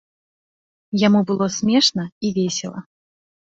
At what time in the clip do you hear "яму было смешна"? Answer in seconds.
1.01-2.07